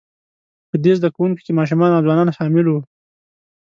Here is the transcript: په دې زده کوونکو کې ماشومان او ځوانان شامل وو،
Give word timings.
په 0.69 0.75
دې 0.83 0.91
زده 0.99 1.09
کوونکو 1.15 1.41
کې 1.45 1.57
ماشومان 1.59 1.91
او 1.93 2.03
ځوانان 2.05 2.29
شامل 2.37 2.65
وو، 2.67 2.79